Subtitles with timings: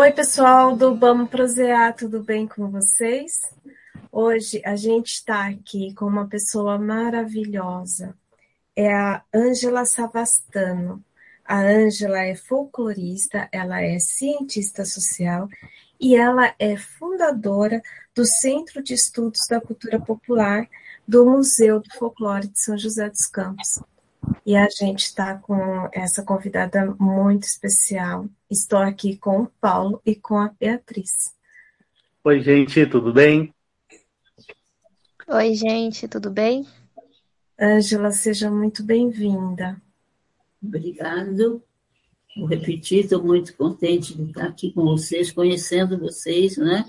[0.00, 3.40] Oi, pessoal do Vamos Prosear, tudo bem com vocês?
[4.12, 8.16] Hoje a gente está aqui com uma pessoa maravilhosa.
[8.76, 11.04] É a Ângela Savastano.
[11.44, 15.48] A Ângela é folclorista, ela é cientista social
[15.98, 17.82] e ela é fundadora
[18.14, 20.68] do Centro de Estudos da Cultura Popular
[21.08, 23.80] do Museu do Folclore de São José dos Campos.
[24.44, 28.26] E a gente está com essa convidada muito especial.
[28.50, 31.34] Estou aqui com o Paulo e com a Beatriz.
[32.24, 33.52] Oi, gente, tudo bem?
[35.26, 36.66] Oi, gente, tudo bem?
[37.60, 39.80] Ângela, seja muito bem-vinda.
[40.62, 41.62] Obrigado.
[42.36, 46.86] Vou repetir, estou muito contente de estar aqui com vocês, conhecendo vocês, né?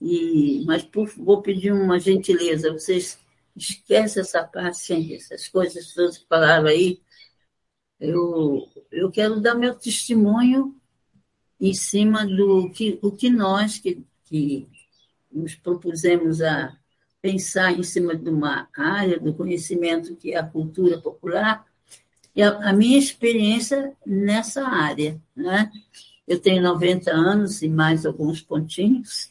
[0.00, 3.18] E, mas por, vou pedir uma gentileza, vocês
[3.56, 7.00] esquece essa parte, essas coisas todas que falaram aí.
[8.00, 10.74] Eu, eu quero dar meu testemunho
[11.60, 14.68] em cima do que, o que nós que, que
[15.30, 16.76] nos propusemos a
[17.20, 21.64] pensar em cima de uma área do conhecimento que é a cultura popular
[22.34, 25.20] e a, a minha experiência nessa área.
[25.36, 25.70] Né?
[26.26, 29.30] Eu tenho 90 anos e mais alguns pontinhos,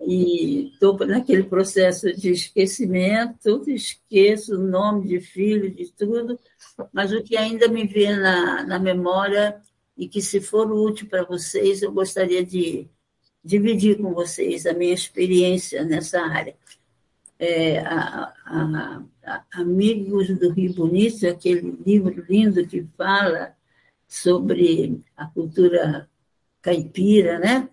[0.00, 6.38] e estou naquele processo de esquecimento, esqueço o nome de filho, de tudo,
[6.92, 9.60] mas o que ainda me vê na, na memória
[9.96, 12.88] e que, se for útil para vocês, eu gostaria de
[13.44, 16.56] dividir com vocês a minha experiência nessa área.
[17.38, 23.54] É, a, a, a, Amigos do Rio Bonito, aquele livro lindo que fala
[24.08, 26.08] sobre a cultura
[26.62, 27.68] caipira, né?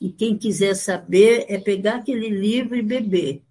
[0.00, 3.42] E quem quiser saber é pegar aquele livro e beber,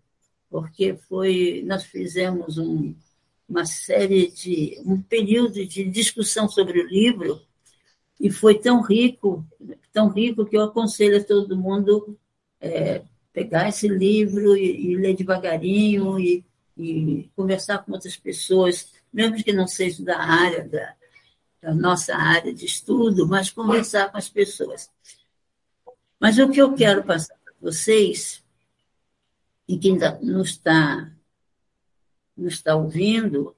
[0.49, 2.93] porque foi nós fizemos um,
[3.47, 7.41] uma série de um período de discussão sobre o livro
[8.19, 9.45] e foi tão rico,
[9.91, 12.17] tão rico que eu aconselho a todo mundo
[12.61, 16.45] é, pegar esse livro e, e ler devagarinho e,
[16.77, 20.93] e, conversar com outras pessoas, mesmo que não seja da área da,
[21.61, 24.89] da nossa área de estudo, mas conversar com as pessoas.
[26.23, 28.41] Mas o que eu quero passar para vocês,
[29.67, 31.11] e quem não está,
[32.37, 33.53] não está ouvindo,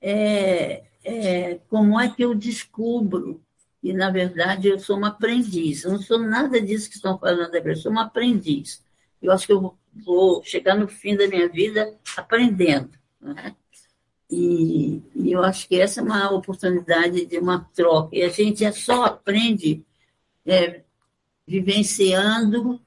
[0.00, 3.42] é, é como é que eu descubro
[3.82, 5.82] e, na verdade, eu sou uma aprendiz.
[5.82, 8.80] Eu não sou nada disso que estão falando, eu sou uma aprendiz.
[9.20, 12.96] Eu acho que eu vou chegar no fim da minha vida aprendendo.
[13.20, 13.56] Né?
[14.30, 18.14] E, e, eu acho que essa é uma oportunidade de uma troca.
[18.14, 19.84] E a gente só aprende
[20.46, 20.84] é,
[21.46, 22.80] vivenciando,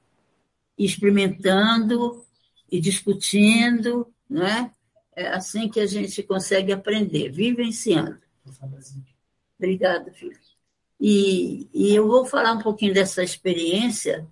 [0.76, 2.24] experimentando
[2.70, 4.70] e discutindo, não é?
[5.14, 8.18] É assim que a gente consegue aprender, vivenciando.
[9.58, 10.38] Obrigada, filho.
[11.00, 14.26] E, e eu vou falar um pouquinho dessa experiência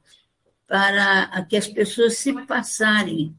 [0.67, 3.37] para que as pessoas se passarem.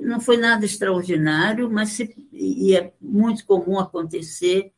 [0.00, 4.72] Não foi nada extraordinário, mas se, e é muito comum acontecer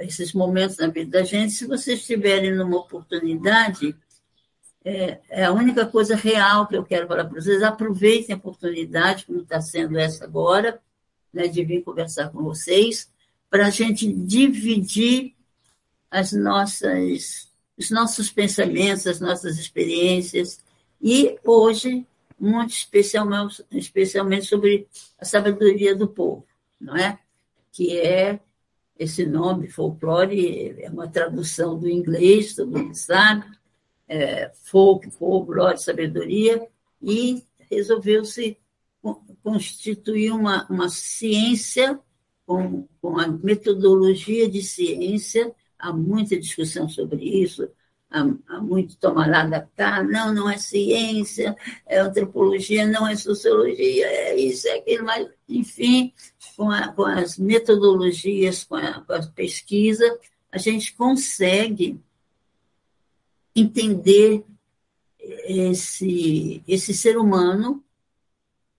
[0.00, 3.94] esses momentos na vida da gente, se vocês estiverem numa oportunidade,
[4.84, 9.26] é, é, a única coisa real que eu quero falar para vocês, aproveitem a oportunidade,
[9.26, 10.80] como está sendo essa agora,
[11.32, 13.10] né, de vir conversar com vocês,
[13.50, 15.34] para a gente dividir
[16.10, 20.60] as nossas, os nossos pensamentos, as nossas experiências,
[21.00, 22.06] e hoje,
[22.38, 24.88] muito especialmente, especialmente sobre
[25.18, 26.46] a sabedoria do povo,
[26.80, 27.18] não é?
[27.72, 28.40] Que é
[28.98, 33.44] esse nome, folclore, é uma tradução do inglês, todo mundo sabe,
[34.08, 36.66] é, folk, folclore, sabedoria,
[37.00, 38.58] e resolveu-se
[39.42, 41.98] constituir uma, uma ciência
[42.44, 47.70] com, com a metodologia de ciência, há muita discussão sobre isso,
[48.10, 51.56] há, há muito tomar lá da cá, não, não é ciência,
[51.86, 56.12] é antropologia, não é sociologia, é isso, é aquilo, mas, enfim,
[56.56, 60.18] com, a, com as metodologias, com a, com a pesquisa,
[60.52, 61.98] a gente consegue
[63.54, 64.44] entender
[65.18, 67.82] esse, esse ser humano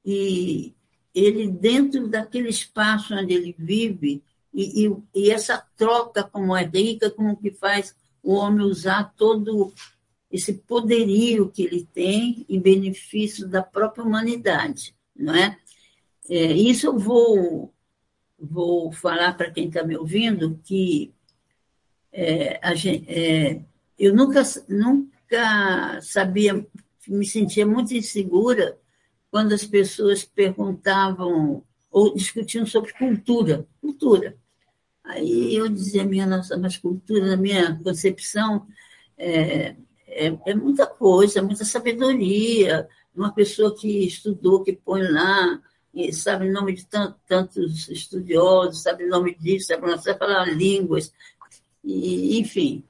[0.05, 0.73] e
[1.13, 4.23] ele dentro daquele espaço onde ele vive
[4.53, 9.71] e, e, e, essa troca como é rica, como que faz o homem usar todo
[10.31, 15.57] esse poderio que ele tem em benefício da própria humanidade, não é?
[16.29, 17.73] É, isso eu vou,
[18.39, 21.11] vou falar para quem está me ouvindo que
[22.11, 23.61] é, gente, é,
[23.97, 26.65] eu nunca, nunca sabia,
[27.07, 28.77] me sentia muito insegura
[29.31, 33.67] quando as pessoas perguntavam ou discutiam sobre cultura.
[33.81, 34.35] Cultura.
[35.03, 38.67] Aí eu dizia, minha nossa, mas cultura, na minha concepção,
[39.17, 39.75] é,
[40.07, 42.87] é, é muita coisa, muita sabedoria.
[43.15, 45.61] Uma pessoa que estudou, que põe lá,
[46.13, 46.87] sabe o nome de
[47.27, 51.13] tantos estudiosos, sabe o nome disso, sabe, sabe falar línguas,
[51.83, 52.83] e, enfim.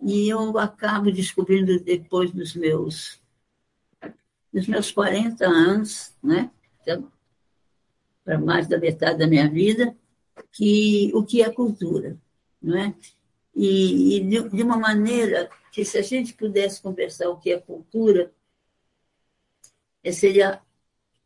[0.00, 3.20] E eu acabo descobrindo depois dos meus
[4.52, 6.48] dos meus 40 anos, né?
[8.24, 9.94] para mais da metade da minha vida,
[10.52, 12.16] que o que é cultura,
[12.62, 12.94] não é?
[13.54, 17.58] E, e de, de, uma maneira que se a gente pudesse conversar o que é
[17.58, 18.32] cultura,
[20.02, 20.60] é, seria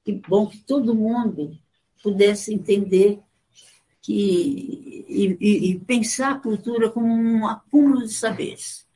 [0.09, 1.55] que bom que todo mundo
[2.03, 3.21] pudesse entender
[4.01, 8.89] que e, e, e pensar a cultura como um acúmulo de saberes.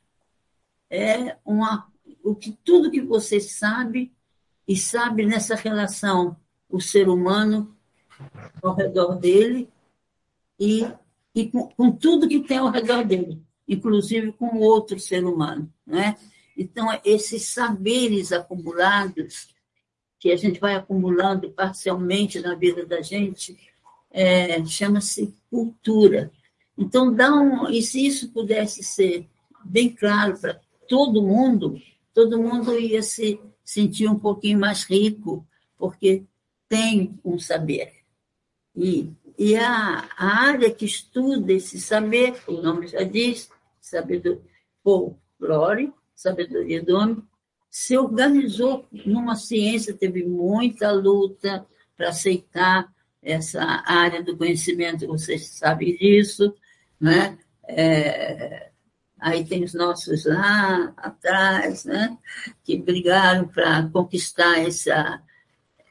[0.89, 1.87] É uma,
[2.23, 4.11] o que tudo que você sabe
[4.67, 6.35] e sabe nessa relação
[6.67, 7.77] o ser humano
[8.63, 9.69] ao redor dele
[10.59, 10.87] e,
[11.35, 15.71] e com, com, tudo que tem ao redor dele, inclusive com outro ser humano.
[15.85, 16.17] Né?
[16.57, 19.52] Então, esses saberes acumulados,
[20.23, 23.59] que a gente vai acumulando parcialmente na vida da gente,
[24.09, 26.31] é, chama-se cultura.
[26.77, 29.27] Então, dá um, e se isso pudesse ser
[29.65, 31.77] bem claro para todo mundo,
[32.13, 35.45] todo mundo ia se sentir um pouquinho mais rico,
[35.77, 36.23] porque
[36.69, 37.91] tem um saber.
[38.73, 43.49] E, e a, a área que estuda esse saber, o nome já diz,
[43.81, 44.41] sabedoria,
[44.81, 47.21] folclore, sabedoria do homem,
[47.73, 51.65] se organizou numa ciência, teve muita luta
[51.97, 52.87] para aceitar
[53.19, 56.53] essa área do conhecimento, vocês sabem disso,
[57.01, 57.35] né?
[57.67, 58.69] É,
[59.19, 62.15] aí tem os nossos lá atrás, né?
[62.63, 65.19] que brigaram para conquistar essa,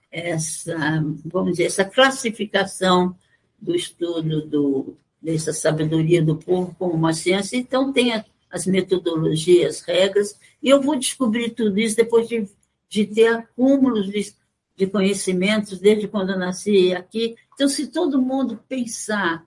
[0.08, 0.76] essa,
[1.24, 3.16] vamos dizer, essa classificação
[3.60, 7.56] do estudo do, dessa sabedoria do povo como uma ciência.
[7.56, 8.12] Então, tem
[8.52, 12.46] as metodologias, regras, e eu vou descobrir tudo isso depois de,
[12.88, 14.34] de ter acúmulos de,
[14.76, 17.34] de conhecimentos desde quando eu nasci aqui.
[17.54, 19.46] Então, se todo mundo pensar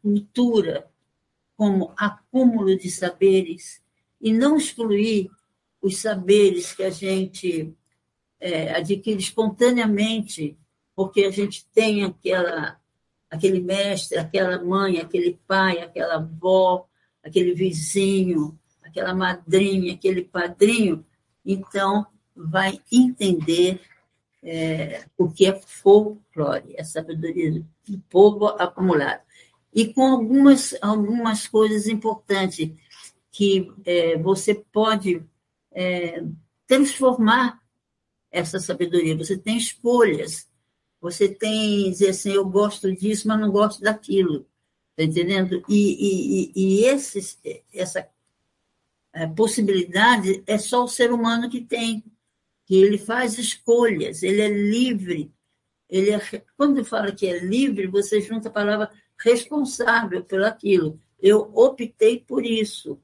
[0.00, 0.88] cultura
[1.56, 3.82] como acúmulo de saberes
[4.20, 5.28] e não excluir
[5.82, 7.74] os saberes que a gente
[8.38, 10.56] é, adquire espontaneamente,
[10.94, 12.80] porque a gente tem aquela,
[13.28, 16.86] aquele mestre, aquela mãe, aquele pai, aquela avó,
[17.26, 21.04] aquele vizinho, aquela madrinha, aquele padrinho,
[21.44, 23.80] então vai entender
[24.42, 29.22] é, o que é folclore, a sabedoria do povo acumulado.
[29.74, 32.70] E com algumas, algumas coisas importantes
[33.32, 35.22] que é, você pode
[35.72, 36.22] é,
[36.66, 37.60] transformar
[38.30, 39.16] essa sabedoria.
[39.16, 40.48] Você tem escolhas.
[41.00, 44.46] Você tem dizer assim, eu gosto disso, mas não gosto daquilo.
[44.96, 45.62] Está entendendo?
[45.68, 47.38] E, e, e esses,
[47.72, 48.08] essa
[49.12, 52.02] é, possibilidade é só o ser humano que tem,
[52.64, 55.30] que ele faz escolhas, ele é livre.
[55.88, 56.20] Ele é,
[56.56, 60.98] quando fala que é livre, você junta a palavra responsável por aquilo.
[61.20, 62.98] Eu optei por isso,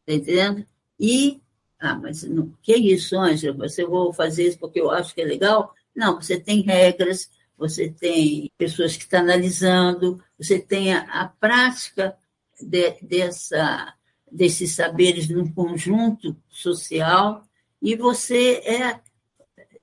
[0.00, 0.66] está entendendo?
[1.00, 1.40] E
[1.78, 3.68] ah, mas não, que isso, Ângela?
[3.68, 5.72] Você vou fazer isso porque eu acho que é legal?
[5.94, 12.16] Não, você tem regras, você tem pessoas que estão analisando, você tem a, prática
[12.60, 13.94] de, dessa,
[14.30, 17.44] desses saberes num conjunto social
[17.82, 19.00] e você é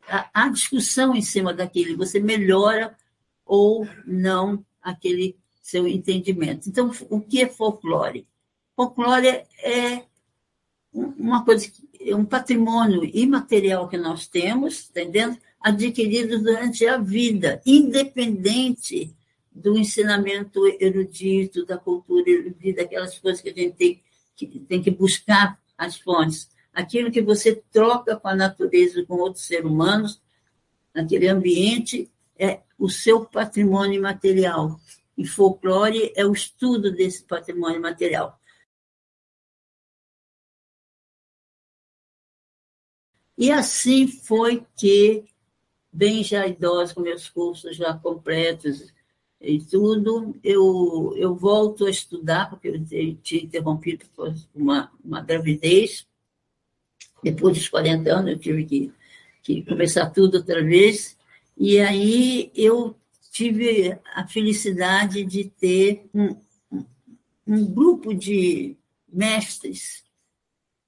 [0.07, 2.95] a, a discussão em cima daquele, você melhora
[3.45, 6.69] ou não aquele seu entendimento.
[6.69, 8.27] Então, o que é folclore?
[8.75, 10.03] Folclore é
[10.93, 11.67] uma coisa,
[12.07, 15.37] um patrimônio imaterial que nós temos, entendendo?
[15.59, 19.14] Adquirido durante a vida, independente
[19.55, 24.03] do ensinamento erudito, da cultura erudita, aquelas coisas que a gente tem
[24.35, 26.49] que, tem que buscar as fontes.
[26.73, 30.21] Aquilo que você troca com a natureza, com outros seres humanos,
[30.93, 34.77] naquele ambiente, é o seu patrimônio material.
[35.17, 38.37] E folclore é o estudo desse patrimônio material.
[43.37, 45.25] E assim foi que,
[45.91, 48.93] bem já idosa, com meus cursos já completos
[49.47, 56.07] e tudo, eu, eu volto a estudar, porque eu tinha interrompido por uma, uma gravidez.
[57.23, 58.91] Depois dos 40 anos, eu tive que,
[59.43, 61.17] que começar tudo outra vez.
[61.57, 62.95] E aí eu
[63.31, 66.35] tive a felicidade de ter um,
[67.47, 68.75] um grupo de
[69.07, 70.05] mestres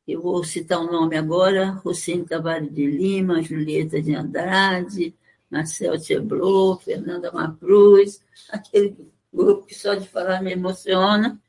[0.07, 5.13] eu vou citar o um nome agora, Rocine Tavares de Lima, Julieta de Andrade,
[5.49, 8.95] Marcel Cheblot, Fernanda Macruz, aquele
[9.33, 11.39] grupo que só de falar me emociona,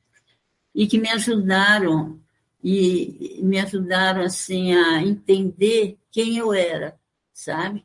[0.75, 2.21] e que me ajudaram
[2.63, 6.99] e me ajudaram assim a entender quem eu era,
[7.33, 7.85] sabe?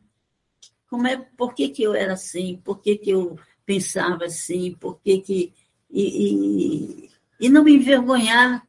[0.89, 2.59] Como é, por que, que eu era assim?
[2.63, 4.73] Por que, que eu pensava assim?
[4.73, 5.53] Por que que
[5.89, 8.67] e, e, e não me envergonhar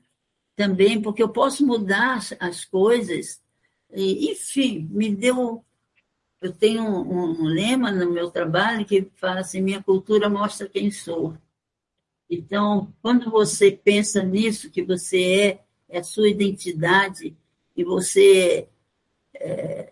[0.55, 3.43] também, porque eu posso mudar as coisas.
[3.93, 5.65] E, enfim, me deu.
[6.45, 10.91] Eu tenho um, um lema no meu trabalho que fala assim: minha cultura mostra quem
[10.91, 11.35] sou.
[12.29, 17.35] Então, quando você pensa nisso, que você é, é sua identidade,
[17.75, 18.69] e você
[19.35, 19.91] é,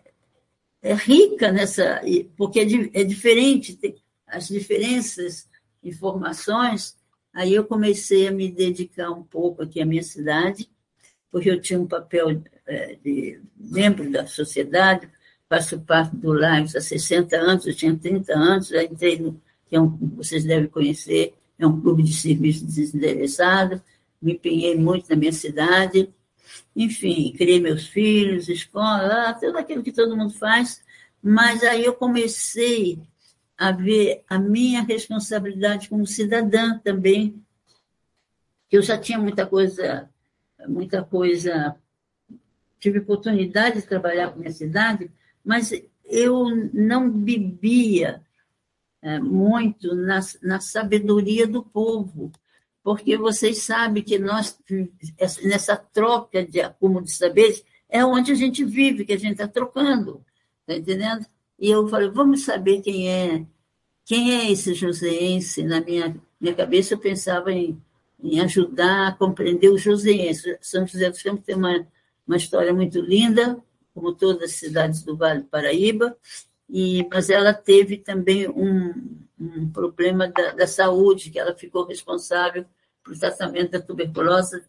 [0.83, 1.99] é rica nessa.
[2.37, 3.79] Porque é, é diferente,
[4.27, 5.49] as diferenças,
[5.81, 6.95] informações,
[7.33, 10.69] aí eu comecei a me dedicar um pouco aqui à minha cidade,
[11.31, 15.09] porque eu tinha um papel é, de membro da sociedade,
[15.53, 19.75] faço parte do Lives há 60 anos, eu tinha 30 anos, já entrei no, que
[19.75, 23.79] é um, vocês devem conhecer, é um clube de serviço desinteressado,
[24.19, 26.09] me empenhei muito na minha cidade,
[26.75, 30.81] enfim, criei meus filhos, escola, tudo aquilo que todo mundo faz,
[31.21, 32.99] mas aí eu comecei
[33.55, 37.39] a ver a minha responsabilidade como cidadã também,
[38.71, 40.09] eu já tinha muita coisa,
[40.67, 41.75] muita coisa,
[42.79, 45.11] tive oportunidade de trabalhar com a minha cidade,
[45.43, 45.71] mas
[46.05, 48.21] eu não bebia
[49.01, 52.31] é, muito na, na sabedoria do povo,
[52.83, 54.57] porque vocês sabem que nós,
[55.43, 59.47] nessa troca de acúmulo de saberes, é onde a gente vive, que a gente está
[59.47, 60.23] trocando,
[60.61, 61.25] está entendendo?
[61.59, 63.45] E eu falei, vamos saber quem é,
[64.05, 65.63] quem é esse joseense?
[65.63, 67.81] Na minha, minha cabeça eu pensava em,
[68.21, 70.57] em ajudar a compreender o joseense.
[70.61, 71.87] São José dos Campos tem uma,
[72.27, 73.61] uma história muito linda,
[73.93, 76.17] como todas as cidades do Vale do Paraíba,
[76.69, 82.65] e, mas ela teve também um, um problema da, da, saúde, que ela ficou responsável
[83.03, 84.63] pelo tratamento da tuberculose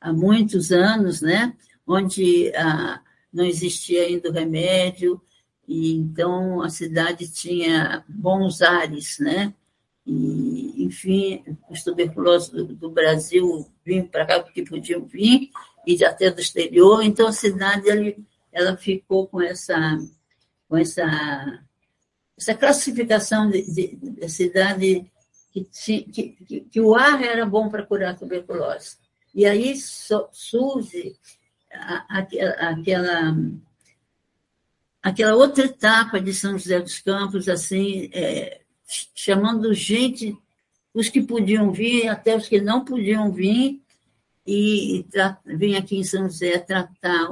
[0.00, 1.56] há muitos anos, né?
[1.86, 3.00] onde ah,
[3.32, 5.20] não existia ainda o remédio,
[5.68, 9.54] e então a cidade tinha bons ares, né?
[10.06, 15.50] E, enfim, os tuberculosos do, do Brasil vinham para cá porque podiam vir,
[15.86, 18.12] e até do exterior, então a cidade ela,
[18.56, 19.98] ela ficou com essa
[20.68, 21.62] com essa,
[22.36, 25.10] essa classificação de, de, de cidade
[25.52, 28.96] que, que, que, que, o ar era bom para curar a tuberculose.
[29.34, 31.16] E aí so, surge
[31.72, 33.36] a, a, aquela,
[35.02, 38.60] aquela outra etapa de São José dos Campos, assim, é,
[39.14, 40.36] chamando gente,
[40.92, 43.80] os que podiam vir, até os que não podiam vir,
[44.46, 45.04] e,
[45.60, 47.28] e aqui em São José tratar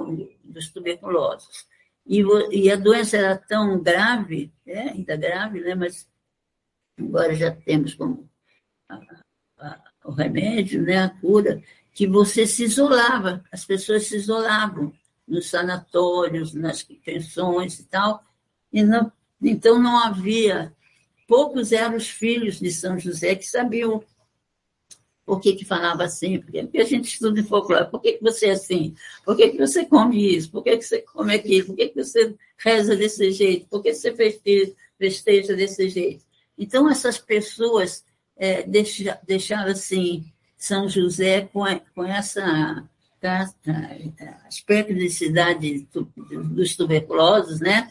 [0.55, 1.67] dos tuberculosos.
[2.07, 6.09] E, e a doença era tão grave, né, ainda grave, né, mas
[6.99, 8.29] agora já temos como
[8.89, 9.01] a,
[9.59, 14.93] a, o remédio, né, a cura, que você se isolava, as pessoas se isolavam
[15.27, 18.23] nos sanatórios, nas pensões e tal,
[18.73, 20.75] e não, então não havia,
[21.27, 24.05] poucos eram os filhos de São José que sabiam
[25.25, 26.39] por que, que falava assim?
[26.39, 27.91] Porque a gente estuda em folclore.
[27.91, 28.95] Por que, que você é assim?
[29.25, 30.51] Por que, que você come isso?
[30.51, 31.69] Por que, que você come aquilo?
[31.69, 33.67] Por que, que você reza desse jeito?
[33.69, 36.25] Por que você festeja, festeja desse jeito?
[36.59, 38.05] Então, essas pessoas
[38.37, 40.27] é, deixa, deixaram assim,
[40.59, 41.65] São José com,
[41.95, 42.87] com essa
[44.47, 45.89] aspecto de cidade
[46.51, 47.91] dos tuberculosos, né?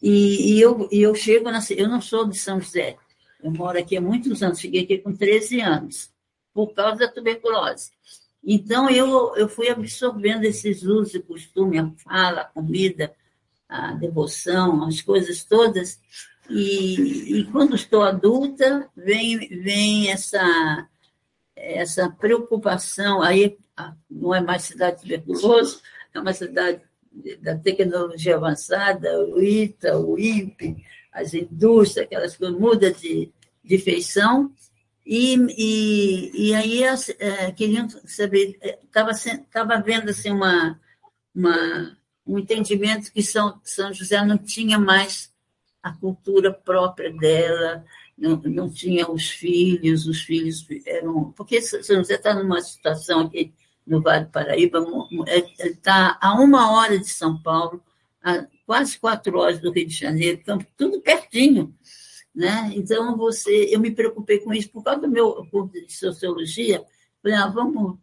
[0.00, 2.96] E, e, eu, e eu chego, na, eu não sou de São José,
[3.42, 6.16] eu moro aqui há muitos anos, cheguei aqui com 13 anos
[6.58, 7.92] por causa da tuberculose.
[8.44, 13.14] Então, eu, eu fui absorvendo esses usos e costumes, a fala, a comida,
[13.68, 16.00] a devoção, as coisas todas.
[16.50, 20.88] E, e quando estou adulta, vem, vem essa,
[21.54, 23.22] essa preocupação.
[23.22, 23.56] Aí
[24.10, 25.80] não é mais cidade tuberculoso,
[26.12, 26.80] é uma cidade
[27.40, 33.30] da tecnologia avançada, o ITA, o INPE, as indústrias, aquelas coisas, muda de,
[33.62, 34.52] de feição.
[35.10, 40.78] E, e, e aí é, queriam saber, estava é, vendo assim, uma,
[41.34, 41.96] uma,
[42.26, 45.32] um entendimento que São, São José não tinha mais
[45.82, 47.86] a cultura própria dela,
[48.18, 51.32] não, não tinha os filhos, os filhos eram.
[51.32, 53.54] Porque São José está numa situação aqui
[53.86, 54.86] no Vale do Paraíba,
[55.58, 57.82] está a uma hora de São Paulo,
[58.22, 60.42] a quase quatro horas do Rio de Janeiro,
[60.76, 61.74] tudo pertinho.
[62.38, 62.70] Né?
[62.76, 66.84] Então, você, eu me preocupei com isso por causa do meu curso de sociologia.
[67.20, 67.98] Falei, ah, vamos,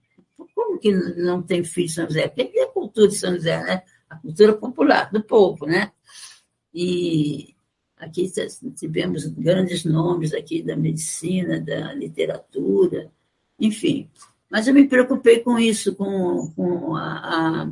[0.54, 2.28] como que não tem filho de São José?
[2.28, 3.84] Porque é a cultura de São José, né?
[4.10, 5.94] A cultura popular, do povo, né?
[6.74, 7.56] E
[7.96, 8.30] aqui
[8.76, 13.10] tivemos grandes nomes aqui da medicina, da literatura,
[13.58, 14.10] enfim.
[14.52, 17.70] Mas eu me preocupei com isso, com, com a,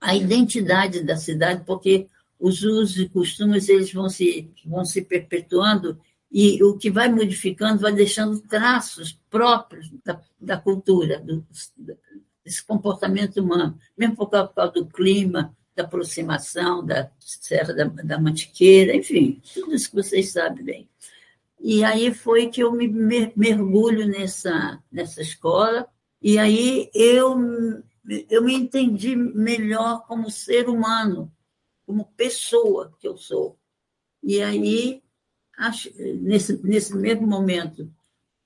[0.00, 2.06] a identidade da cidade, porque
[2.42, 5.96] os usos e costumes eles vão se, vão se perpetuando
[6.30, 11.46] e o que vai modificando vai deixando traços próprios da, da cultura, do,
[12.44, 18.96] desse comportamento humano, mesmo por causa do clima, da aproximação da Serra da, da Mantiqueira,
[18.96, 20.88] enfim, tudo isso que vocês sabem bem.
[21.60, 22.88] E aí foi que eu me
[23.36, 25.86] mergulho nessa, nessa escola,
[26.20, 27.38] e aí eu,
[28.28, 31.30] eu me entendi melhor como ser humano,
[31.86, 33.58] como pessoa que eu sou.
[34.22, 35.02] E aí,
[36.20, 37.90] nesse, nesse mesmo momento,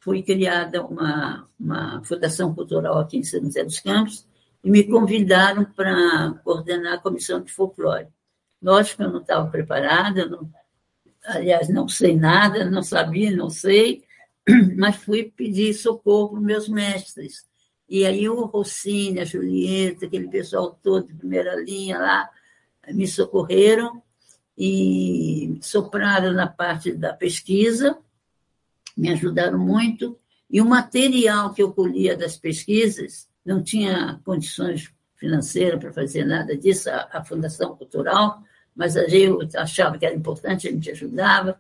[0.01, 4.27] foi criada uma, uma fundação cultural aqui em São José dos Campos,
[4.63, 8.09] e me convidaram para coordenar a comissão de folclore.
[8.63, 10.51] Lógico que eu não estava preparada, não,
[11.25, 14.05] aliás, não sei nada, não sabia, não sei,
[14.77, 17.47] mas fui pedir socorro para meus mestres.
[17.89, 22.31] E aí o Rossini, a Julieta, aquele pessoal todo de primeira linha lá,
[22.89, 24.03] me socorreram
[24.57, 27.99] e sopraram na parte da pesquisa,
[28.97, 30.19] me ajudaram muito.
[30.51, 36.57] E o material que eu colhia das pesquisas, não tinha condições financeiras para fazer nada
[36.57, 38.43] disso, a, a Fundação Cultural,
[38.75, 41.59] mas eu achava que era importante, a gente ajudava,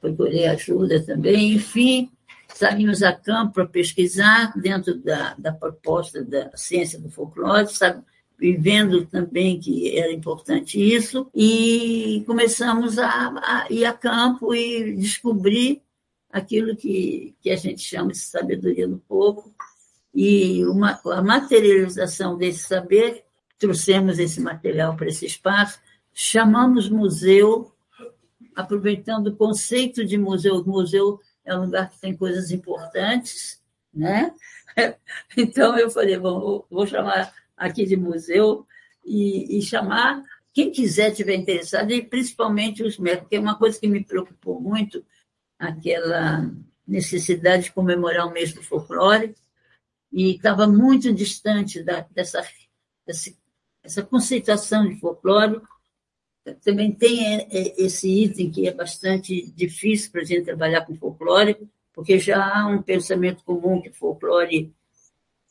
[0.00, 2.10] procurei ajuda também, enfim,
[2.48, 8.04] saímos a campo para pesquisar dentro da, da proposta da ciência do folclore, sabe,
[8.44, 15.80] vivendo também que era importante isso, e começamos a, a ir a campo e descobrir
[16.30, 19.50] aquilo que, que a gente chama de sabedoria do povo,
[20.14, 23.24] e uma, a materialização desse saber,
[23.58, 25.80] trouxemos esse material para esse espaço,
[26.12, 27.72] chamamos museu,
[28.54, 30.56] aproveitando o conceito de museu.
[30.56, 33.58] O museu é um lugar que tem coisas importantes,
[33.92, 34.34] né?
[35.36, 38.66] Então eu falei, bom, vou chamar aqui de museu
[39.04, 40.22] e, e chamar
[40.54, 44.60] quem quiser tiver interessado, e principalmente os médicos, que é uma coisa que me preocupou
[44.60, 45.04] muito,
[45.58, 46.48] aquela
[46.86, 49.34] necessidade de comemorar o mês do folclore,
[50.12, 52.46] e estava muito distante da, dessa,
[53.04, 53.34] dessa,
[53.82, 55.60] essa conceituação de folclore.
[56.62, 60.94] Também tem é, é, esse item que é bastante difícil para a gente trabalhar com
[60.94, 64.72] folclore, porque já há um pensamento comum que folclore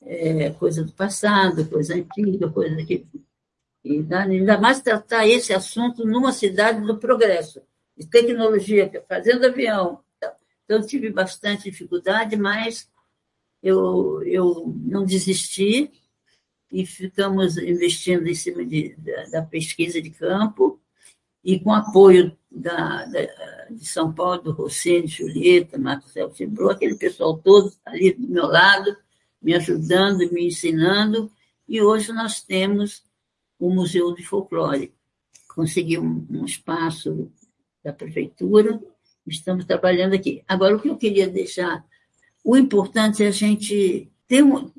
[0.06, 3.06] é coisa do passado, coisa antiga, coisa que.
[3.84, 7.62] E ainda mais tratar esse assunto numa cidade do progresso,
[7.98, 10.00] de tecnologia, fazendo avião.
[10.64, 12.90] Então, tive bastante dificuldade, mas
[13.62, 15.92] eu, eu não desisti
[16.72, 20.80] e ficamos investindo em cima de, da, da pesquisa de campo
[21.44, 27.38] e com apoio da, da, de São Paulo, do Rossini, Julieta, Marcelo Fibrou, aquele pessoal
[27.38, 28.96] todo ali do meu lado,
[29.44, 31.30] me ajudando, me ensinando,
[31.68, 33.04] e hoje nós temos
[33.60, 34.94] o Museu de Folclore.
[35.54, 37.32] Consegui um, um espaço
[37.84, 38.82] da prefeitura,
[39.28, 40.44] estamos trabalhando aqui.
[40.48, 41.86] Agora, o que eu queria deixar
[42.44, 44.70] o importante é a gente ter um,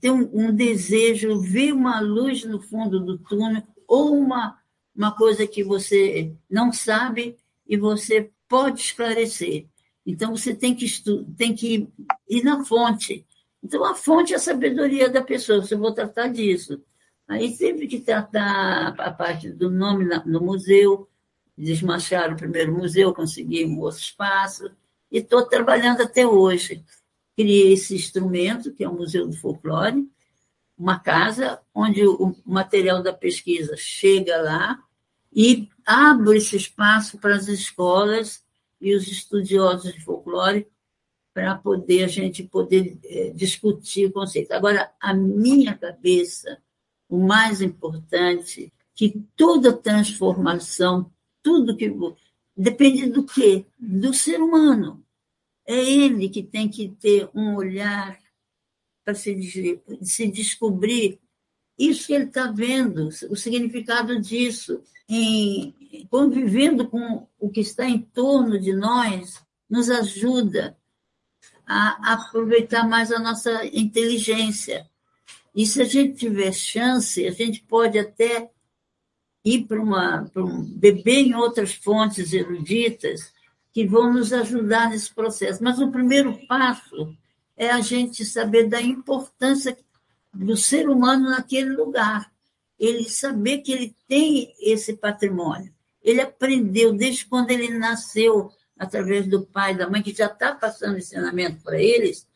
[0.00, 4.58] ter um, um desejo, ver uma luz no fundo do túnel ou uma,
[4.94, 9.66] uma coisa que você não sabe e você pode esclarecer.
[10.06, 10.86] Então, você tem que,
[11.36, 11.88] tem que
[12.28, 13.24] ir na fonte.
[13.64, 16.82] Então, a fonte é a sabedoria da pessoa, você vou tratar disso.
[17.26, 21.08] Aí teve que tratar a parte do nome no museu,
[21.56, 24.70] desmancharam o primeiro museu, consegui um outro espaço,
[25.10, 26.84] e estou trabalhando até hoje
[27.36, 30.08] criei esse instrumento, que é o Museu do Folclore,
[30.76, 34.78] uma casa onde o material da pesquisa chega lá
[35.32, 38.42] e abre esse espaço para as escolas
[38.80, 40.66] e os estudiosos de folclore
[41.34, 44.52] para poder a gente poder é, discutir o conceito.
[44.52, 46.62] Agora, a minha cabeça,
[47.08, 51.92] o mais importante, que toda transformação, tudo que
[52.56, 53.66] depende do quê?
[53.76, 55.04] Do ser humano.
[55.66, 58.16] É ele que tem que ter um olhar
[59.04, 61.20] para se, se descobrir
[61.76, 65.74] isso que ele está vendo, o significado disso, em
[66.08, 70.78] convivendo com o que está em torno de nós, nos ajuda
[71.66, 74.88] a aproveitar mais a nossa inteligência.
[75.54, 78.50] E se a gente tiver chance, a gente pode até
[79.44, 83.32] ir para uma, para um beber em outras fontes eruditas
[83.72, 85.62] que vão nos ajudar nesse processo.
[85.62, 87.14] Mas o primeiro passo
[87.56, 89.76] é a gente saber da importância
[90.32, 92.32] do ser humano naquele lugar.
[92.78, 95.72] Ele saber que ele tem esse patrimônio.
[96.02, 100.98] Ele aprendeu desde quando ele nasceu, através do pai da mãe, que já está passando
[100.98, 102.26] ensinamento para eles,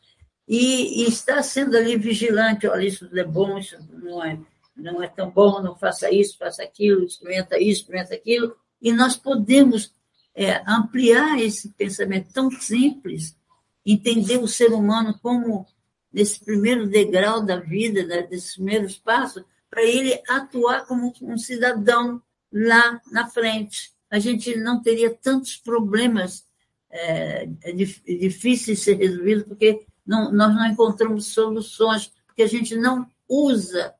[0.47, 4.39] e, e está sendo ali vigilante, olha, isso é bom, isso não é,
[4.75, 9.15] não é tão bom, não faça isso, faça aquilo, experimenta isso, experimenta aquilo, e nós
[9.15, 9.93] podemos
[10.33, 13.37] é, ampliar esse pensamento tão simples,
[13.85, 15.67] entender o ser humano como
[16.11, 22.21] nesse primeiro degrau da vida, né, desses primeiros passos, para ele atuar como um cidadão
[22.51, 23.93] lá na frente.
[24.09, 26.47] A gente não teria tantos problemas
[26.91, 32.75] é, é difíceis de ser resolvidos, porque não, nós não encontramos soluções, porque a gente
[32.75, 33.93] não usa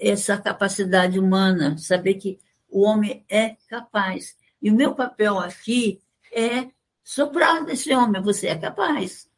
[0.00, 4.36] essa capacidade humana, saber que o homem é capaz.
[4.60, 6.00] E o meu papel aqui
[6.32, 6.68] é
[7.04, 8.20] soprar desse homem.
[8.22, 9.28] Você é capaz.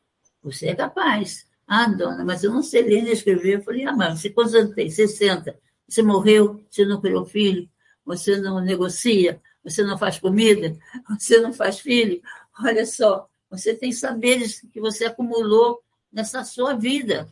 [0.43, 1.47] Você é capaz.
[1.67, 3.57] Ah, dona, mas eu não sei ler nem escrever.
[3.57, 4.89] Eu falei, ah, mas você quantos anos tem?
[4.89, 5.55] 60.
[5.87, 7.69] Você morreu, você não criou filho,
[8.05, 10.76] você não negocia, você não faz comida,
[11.09, 12.20] você não faz filho.
[12.61, 17.28] Olha só, você tem saberes que você acumulou nessa sua vida.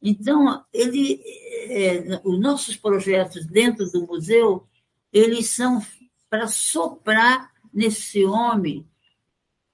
[0.00, 4.66] Então, ele, é, os nossos projetos dentro do museu,
[5.12, 5.84] eles são
[6.30, 8.86] para soprar nesse homem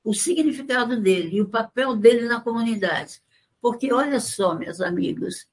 [0.02, 3.22] o significado dele e o papel dele na comunidade.
[3.61, 5.46] Porque, olha só, meus amigos,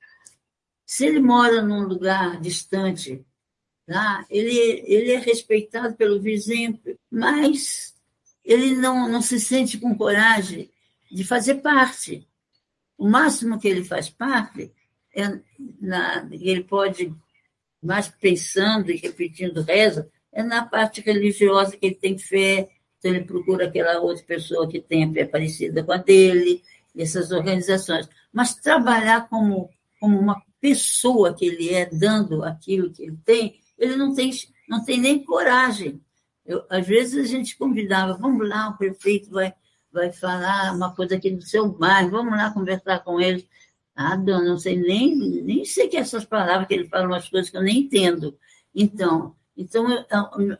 [0.86, 3.26] se ele mora num lugar distante,
[3.86, 4.26] tá?
[4.30, 7.94] ele, ele é respeitado pelo vizinho, mas
[8.44, 10.70] ele não, não se sente com coragem
[11.12, 12.28] de fazer parte.
[12.98, 14.72] O máximo que ele faz parte
[15.16, 15.40] é
[15.80, 17.14] na, ele pode,
[17.82, 23.26] mais pensando e repetindo reza, é na parte religiosa que ele tem fé, então ele
[23.26, 26.64] procura aquela outra pessoa que tenha fé parecida com a dele,
[26.96, 28.08] essas organizações.
[28.32, 33.96] Mas trabalhar como, como uma pessoa que ele é, dando aquilo que ele tem, ele
[33.98, 34.32] não tem,
[34.70, 36.00] não tem nem coragem.
[36.46, 39.54] Eu, às vezes a gente convidava, vamos lá, o prefeito vai,
[39.92, 43.48] vai falar uma coisa aqui do seu bairro, vamos lá conversar com ele.
[43.96, 47.50] Ah, dona, não sei nem, nem sei que essas palavras que ele fala, umas coisas
[47.50, 48.38] que eu nem entendo.
[48.74, 49.86] Então, então,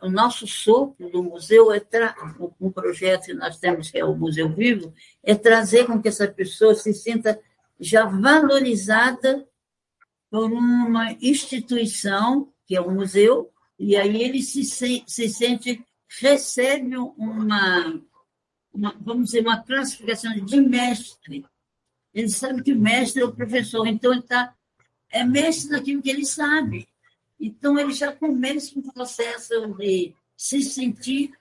[0.02, 2.14] o nosso sopro do museu é tra...
[2.60, 6.28] um projeto que nós temos, que é o Museu Vivo, é trazer com que essa
[6.28, 7.40] pessoa se sinta
[7.80, 9.46] já valorizada
[10.30, 18.02] por uma instituição, que é o museu, e aí ele se, se sente, recebe uma,
[18.72, 21.44] uma, vamos dizer, uma classificação de mestre.
[22.14, 24.54] Ele sabe que o mestre é o professor, então ele tá,
[25.10, 26.88] é mestre daquilo que ele sabe.
[27.38, 31.32] Então, ele já começa um processo de se sentir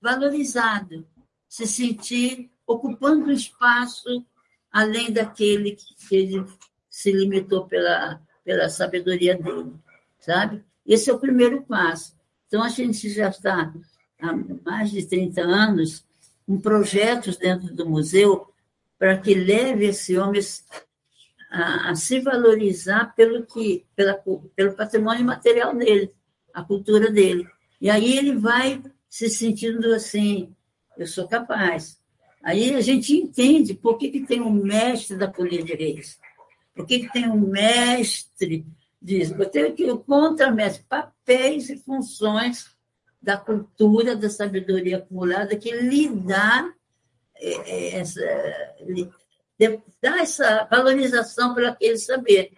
[0.00, 1.06] valorizado,
[1.46, 4.24] se sentir ocupando um espaço
[4.72, 6.42] além daquele que ele
[6.88, 9.74] se limitou pela, pela sabedoria dele,
[10.28, 10.62] sabe?
[10.84, 12.14] Esse é o primeiro passo.
[12.46, 13.72] Então, a gente já está
[14.20, 16.04] há mais de 30 anos
[16.46, 18.46] com projetos dentro do museu
[18.98, 20.42] para que leve esse homem
[21.50, 24.22] a, a se valorizar pelo, que, pela,
[24.54, 26.12] pelo patrimônio material dele,
[26.52, 27.48] a cultura dele.
[27.80, 30.54] E aí ele vai se sentindo assim,
[30.98, 31.98] eu sou capaz.
[32.42, 36.18] Aí a gente entende por que, que tem um mestre da política de reis,
[36.74, 38.66] por que, que tem um mestre
[39.00, 42.66] disso, eu tenho que o contramestre, papéis e funções
[43.20, 46.72] da cultura, da sabedoria acumulada que lhe dá
[47.36, 48.20] é, é, essa,
[50.00, 52.52] dar essa valorização para aquele saber.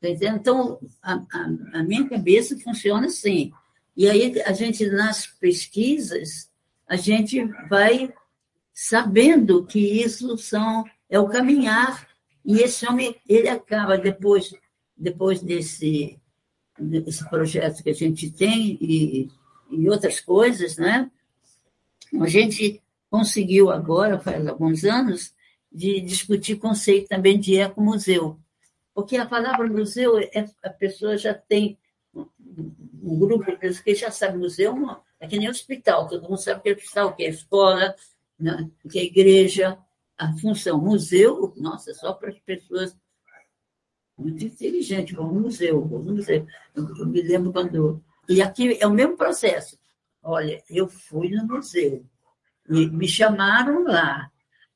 [0.00, 3.52] Tá então, a, a, a, minha cabeça funciona assim.
[3.96, 6.50] E aí, a gente, nas pesquisas,
[6.86, 8.12] a gente vai
[8.72, 12.06] sabendo que isso são, é o caminhar.
[12.44, 14.52] E esse homem, ele acaba, depois,
[14.96, 16.18] depois desse,
[16.78, 19.28] desse projeto que a gente tem e,
[19.70, 21.10] e outras coisas, né?
[22.20, 25.34] A gente conseguiu agora, faz alguns anos,
[25.70, 28.38] de discutir conceito também de ecomuseu.
[28.94, 31.76] Porque a palavra museu, é, a pessoa já tem
[32.14, 34.74] um grupo de pessoas que já sabe museu,
[35.18, 37.94] é que nem hospital, todo mundo sabe que é hospital, que é escola,
[38.38, 38.70] né?
[38.88, 39.76] que é igreja,
[40.16, 42.96] a função museu, nossa, só para as pessoas
[44.16, 46.46] muito inteligentes, como museu, como museu.
[46.74, 48.02] Eu, eu me lembro quando.
[48.28, 49.78] E aqui é o mesmo processo.
[50.22, 52.04] Olha, eu fui no museu,
[52.68, 54.30] e me chamaram lá,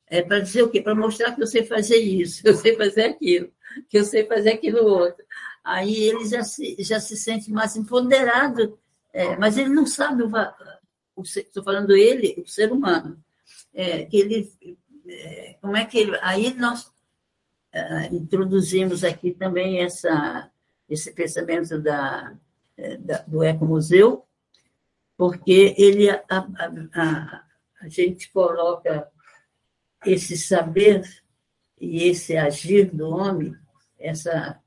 [0.07, 0.81] é para dizer o quê?
[0.81, 3.51] Para mostrar que eu sei fazer isso, que eu sei fazer aquilo,
[3.89, 5.25] que eu sei fazer aquilo outro.
[5.63, 8.77] Aí ele já se, já se sente mais empoderado,
[9.13, 10.23] é, mas ele não sabe
[11.23, 13.21] estou falando ele, o ser humano,
[13.73, 14.51] é, que ele,
[15.07, 16.91] é, como é que ele, aí nós
[17.71, 20.49] é, introduzimos aqui também essa,
[20.89, 22.35] esse pensamento da,
[22.77, 24.25] é, da do ecomuseu,
[25.17, 27.43] porque ele, a, a, a,
[27.81, 29.07] a gente coloca
[30.05, 31.03] esse saber
[31.79, 33.55] e esse agir do homem,
[33.99, 34.59] essa,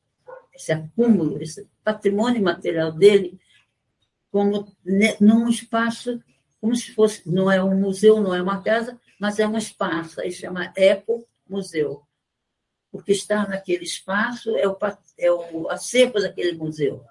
[0.54, 3.38] esse acúmulo, esse patrimônio material dele,
[4.30, 4.74] como
[5.20, 6.22] num espaço,
[6.60, 10.20] como se fosse, não é um museu, não é uma casa, mas é um espaço,
[10.20, 12.02] aí chama Eco-Museu.
[12.92, 14.76] O que está naquele espaço é o,
[15.18, 17.02] é o acervo daquele museu.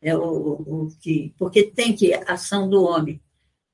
[0.00, 3.20] É o, o que, porque tem que a ação do homem,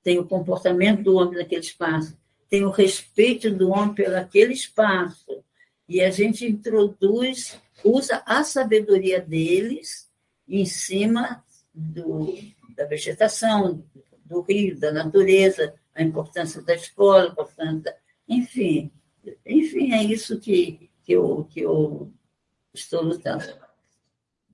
[0.02, 2.16] tem o comportamento do homem naquele espaço,
[2.48, 5.42] tem o respeito do homem pelaquele espaço.
[5.88, 10.08] E a gente introduz, usa a sabedoria deles
[10.46, 11.42] em cima
[11.74, 12.34] do,
[12.76, 13.82] da vegetação,
[14.24, 17.96] do rio, da natureza, a importância da escola, a importância,
[18.28, 18.92] enfim,
[19.44, 22.12] enfim, é isso que, que, eu, que eu
[22.74, 23.42] estou lutando.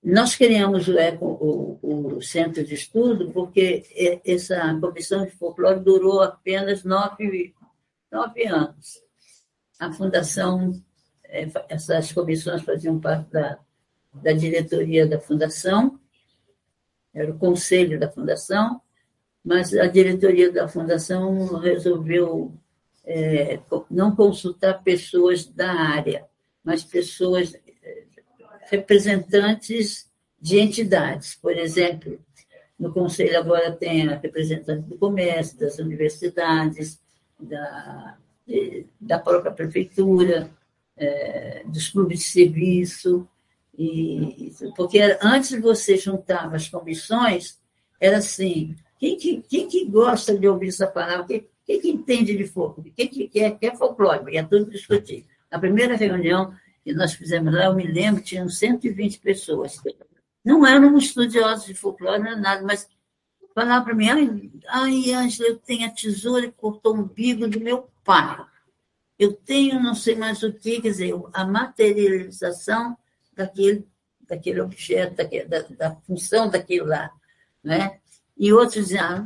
[0.00, 0.94] Nós criamos o,
[1.82, 3.82] o, o, Centro de Estudo porque
[4.24, 7.52] essa comissão de folclore durou apenas nove,
[8.12, 9.02] nove anos.
[9.80, 10.80] A fundação,
[11.24, 13.58] é, essas comissões faziam parte da,
[14.12, 15.98] da diretoria da fundação,
[17.12, 18.80] era o conselho da fundação,
[19.44, 22.54] mas a diretoria da fundação resolveu
[23.04, 23.58] é,
[23.90, 26.28] não consultar pessoas da área,
[26.64, 28.04] mas pessoas é,
[28.70, 31.34] representantes de entidades.
[31.34, 32.18] Por exemplo,
[32.78, 36.98] no conselho agora tem a representante do comércio, das universidades,
[37.38, 38.16] da,
[39.00, 40.50] da própria prefeitura,
[40.96, 43.28] é, dos clubes de serviço,
[43.76, 47.58] e, porque antes você juntava as comissões,
[48.00, 51.26] era assim, quem que, quem que gosta de ouvir essa palavra?
[51.26, 52.92] Quem, quem que entende de folclore?
[52.94, 54.32] Quem que quer, quer folclore?
[54.32, 55.26] Ia tudo discutir.
[55.54, 59.80] Na primeira reunião que nós fizemos lá, eu me lembro, tinham 120 pessoas.
[60.44, 62.88] Não eram estudiosos de folclore, não nada, mas
[63.54, 67.60] falavam para mim, ai, ai, Ângela, eu tenho a tesoura que cortou o umbigo do
[67.60, 68.44] meu pai.
[69.16, 72.98] Eu tenho não sei mais o que, quer dizer, a materialização
[73.32, 73.86] daquele,
[74.28, 77.12] daquele objeto, daquele, da, da função daquilo lá.
[77.62, 78.00] Né?
[78.36, 79.24] E outros dizem, ah,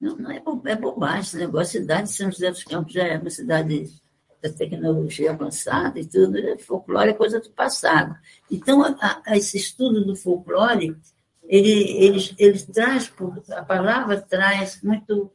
[0.00, 1.78] não, não é, bo é bobagem esse negócio.
[1.78, 4.04] A cidade de São José dos Campos já é uma cidade
[4.42, 8.16] da tecnologia avançada e tudo, é folclore é coisa do passado.
[8.50, 10.96] Então, a, a esse estudo do folclore,
[11.44, 13.12] ele, ele, ele traz,
[13.50, 15.30] a palavra traz muito,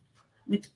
[0.45, 0.69] muito,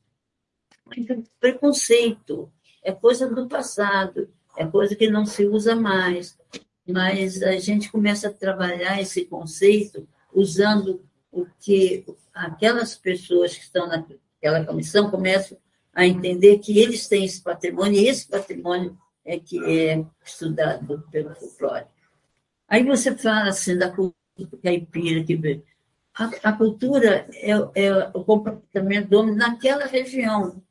[0.85, 2.51] muito preconceito,
[2.83, 6.37] é coisa do passado, é coisa que não se usa mais.
[6.87, 13.87] Mas a gente começa a trabalhar esse conceito usando o que aquelas pessoas que estão
[13.87, 15.57] naquela comissão começam
[15.95, 21.33] a entender que eles têm esse patrimônio, e esse patrimônio é que é estudado pelo
[21.33, 21.85] folclore.
[22.67, 24.13] Aí você fala assim da cultura
[24.61, 25.63] caipira, que
[26.13, 30.61] a, a cultura é, é, o comportamento do homem naquela região.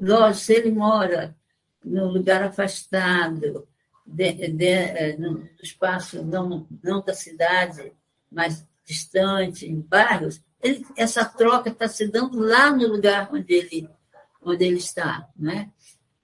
[0.00, 1.36] Lógico, se ele mora
[1.84, 3.66] num lugar afastado,
[4.04, 7.92] de, de, eh, no espaço não, não da cidade,
[8.30, 13.90] mas distante, em bairros, ele, essa troca está se dando lá no lugar onde ele,
[14.40, 15.28] onde ele está.
[15.36, 15.70] Né?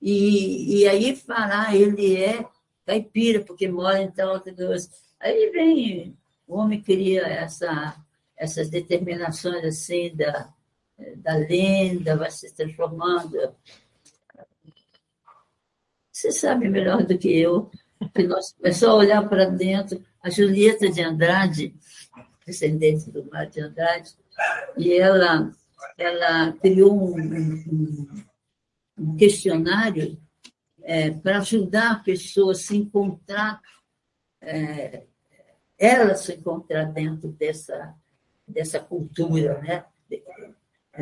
[0.00, 2.46] E, e aí falar, ele é
[2.86, 4.88] caipira, porque mora em tal coisa.
[5.20, 7.96] Aí vem, o homem cria essa,
[8.36, 10.54] essas determinações assim da,
[11.16, 13.36] da lenda, vai se transformando.
[16.12, 17.70] Você sabe melhor do que eu,
[18.14, 20.04] que nós é só olhar para dentro.
[20.22, 21.74] A Julieta de Andrade,
[22.46, 24.14] descendente do Mar de Andrade,
[24.76, 25.52] e ela,
[25.96, 28.22] ela criou um,
[28.98, 30.20] um, questionário
[30.82, 33.60] é, para ajudar a pessoa a se encontrar,
[34.40, 35.04] é,
[35.78, 37.94] ela se encontrar dentro dessa,
[38.46, 39.84] dessa cultura, né?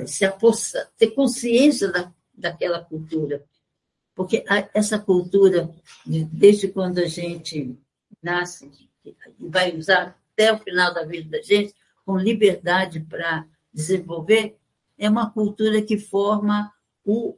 [0.06, 3.44] se apossar, ter consciência da, daquela cultura.
[4.14, 5.70] Porque a, essa cultura,
[6.04, 7.78] desde quando a gente
[8.22, 8.70] nasce,
[9.38, 11.74] vai usar até o final da vida da gente,
[12.06, 14.56] com liberdade para desenvolver,
[14.96, 16.72] é uma cultura que forma
[17.04, 17.36] o,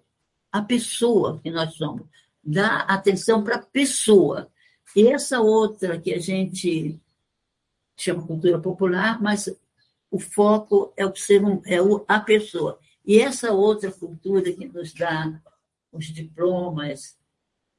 [0.53, 2.07] a pessoa que nós somos.
[2.45, 4.49] Dá atenção para a pessoa.
[4.95, 7.01] E essa outra que a gente
[7.97, 9.51] chama cultura popular, mas
[10.11, 12.79] o foco é o ser é a pessoa.
[13.05, 15.41] E essa outra cultura que nos dá
[15.91, 17.17] os diplomas,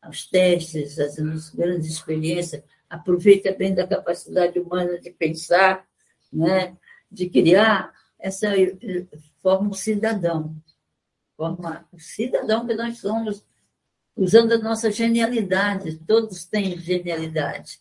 [0.08, 5.88] os testes, as grandes experiências, aproveita bem da capacidade humana de pensar,
[6.32, 6.78] né?
[7.12, 8.50] de criar, essa
[9.42, 10.56] forma o cidadão.
[11.36, 13.44] Forma o cidadão que nós somos,
[14.15, 17.80] usando a nossa genialidade, todos têm genialidade.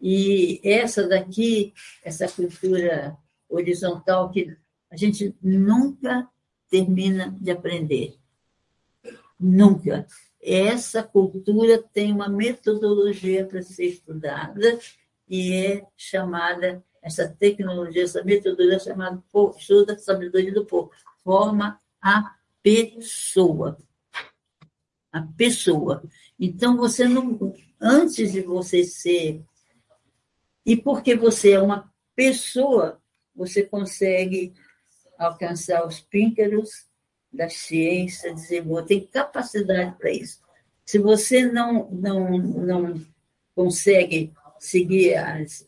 [0.00, 3.16] E essa daqui, essa cultura
[3.48, 4.56] horizontal que
[4.90, 6.28] a gente nunca
[6.70, 8.16] termina de aprender.
[9.38, 10.06] Nunca.
[10.40, 14.78] essa cultura tem uma metodologia para ser estudada
[15.28, 19.22] e é chamada, essa tecnologia, essa metodologia chamada
[19.58, 20.90] estudo da sabedoria do povo,
[21.24, 23.76] forma a pessoa.
[25.12, 26.02] A pessoa.
[26.38, 29.42] Então, você não, antes de você ser,
[30.64, 33.00] e porque você é uma pessoa,
[33.34, 34.54] você consegue
[35.18, 36.86] alcançar os píncaros
[37.32, 40.40] da ciência, desenvolver, tem capacidade para isso.
[40.84, 43.06] Se você não, não, não
[43.54, 45.66] consegue seguir, as,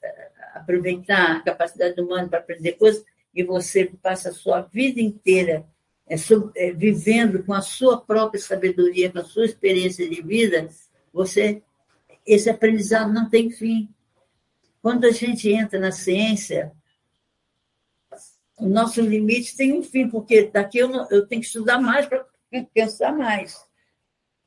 [0.54, 5.66] aproveitar a capacidade humana para aprender coisas, e você passa a sua vida inteira
[6.06, 6.16] é,
[6.56, 10.68] é, vivendo com a sua própria sabedoria, com a sua experiência de vida,
[11.12, 11.62] você
[12.26, 13.88] esse aprendizado não tem fim.
[14.80, 16.72] Quando a gente entra na ciência,
[18.58, 22.06] o nosso limite tem um fim, porque daqui eu, não, eu tenho que estudar mais
[22.06, 22.24] para
[22.72, 23.62] pensar mais.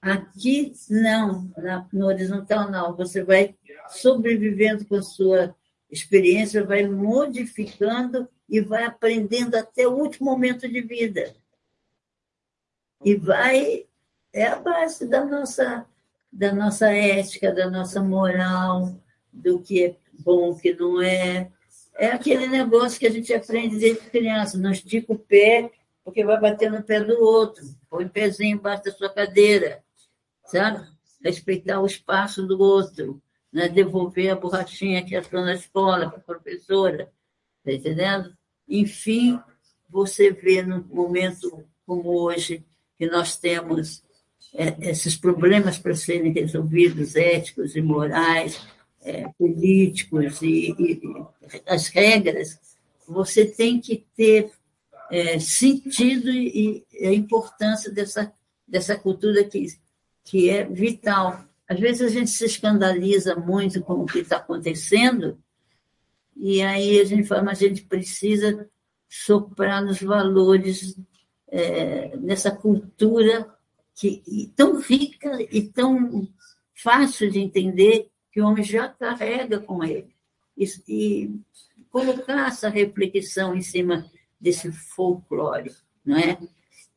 [0.02, 2.96] Aqui, não, na, no horizontal, não.
[2.96, 3.56] Você vai
[3.90, 5.56] sobrevivendo com a sua
[5.90, 11.36] experiência, vai modificando e vai aprendendo até o último momento de vida.
[13.04, 13.86] E vai.
[14.34, 15.86] É a base da nossa,
[16.32, 18.94] da nossa ética, da nossa moral,
[19.32, 21.52] do que é bom, o que não é.
[21.96, 25.72] É aquele negócio que a gente aprende desde criança: não estica o pé,
[26.04, 27.64] porque vai bater no pé do outro.
[27.90, 29.84] Põe o pezinho embaixo da sua cadeira,
[30.46, 30.86] sabe?
[31.24, 33.22] Respeitar o espaço do outro,
[33.58, 33.68] né?
[33.68, 37.12] devolver a borrachinha que achou na escola para a professora,
[37.60, 38.36] está entendendo?
[38.68, 39.40] Enfim,
[39.90, 42.64] você vê num momento como hoje,
[42.98, 44.04] que nós temos
[44.54, 48.62] é, esses problemas para serem resolvidos, éticos e morais,
[49.02, 51.02] é, políticos e, e,
[51.66, 52.60] as regras,
[53.08, 54.52] você tem que ter
[55.10, 58.34] é, sentido e, e, a importância dessa,
[58.68, 59.66] dessa cultura que,
[60.26, 61.46] que é vital.
[61.68, 65.38] Às vezes a gente se escandaliza muito com o que está acontecendo,
[66.36, 68.70] e aí a gente fala, mas a gente precisa
[69.10, 70.96] soprar nos valores,
[71.48, 73.54] é, nessa cultura
[73.96, 76.28] que, tão rica e tão
[76.74, 80.16] fácil de entender que o homem já carrega com ele.
[80.56, 81.40] E, e
[81.90, 84.06] colocar essa reflexão em cima
[84.40, 85.74] desse folclore,
[86.06, 86.38] não é?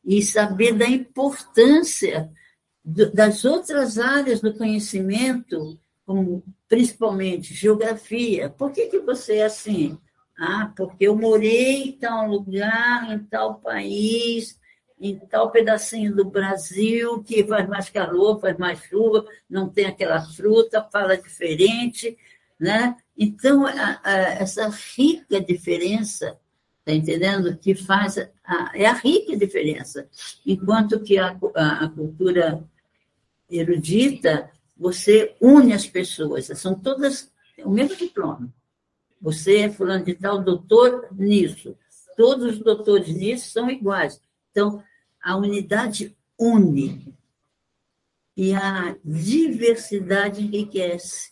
[0.05, 2.31] E saber da importância
[2.83, 8.49] das outras áreas do conhecimento, como principalmente geografia.
[8.49, 9.97] Por que, que você é assim?
[10.37, 14.59] Ah, porque eu morei em tal lugar, em tal país,
[14.99, 20.21] em tal pedacinho do Brasil que faz mais calor, faz mais chuva, não tem aquela
[20.21, 22.17] fruta, fala diferente,
[22.59, 22.95] né?
[23.17, 26.39] Então, a, a, essa rica diferença,
[26.83, 27.57] tá entendendo?
[27.57, 30.07] Que faz a, é a rica diferença.
[30.45, 32.63] Enquanto que a, a, cultura
[33.49, 37.31] erudita, você une as pessoas, são todas
[37.63, 38.51] o mesmo diploma.
[39.21, 41.77] Você é fulano de tal, doutor nisso.
[42.17, 44.19] Todos os doutores nisso são iguais.
[44.49, 44.83] Então,
[45.21, 47.13] a unidade une
[48.35, 51.31] e a diversidade enriquece.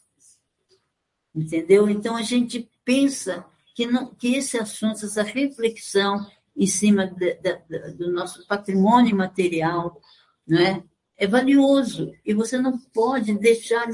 [1.34, 1.90] Entendeu?
[1.90, 3.46] Então, a gente pensa
[3.80, 10.02] que, não, que esse assunto, essa reflexão em cima de, de, do nosso patrimônio material,
[10.46, 10.84] não é?
[11.16, 13.88] é valioso e você não pode deixar